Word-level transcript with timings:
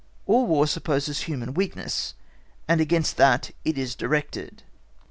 All 0.25 0.47
War 0.47 0.65
supposes 0.65 1.25
human 1.29 1.53
weakness, 1.53 2.15
and 2.67 2.81
against 2.81 3.17
that 3.17 3.51
it 3.63 3.77
is 3.77 3.93
directed. 3.93 4.63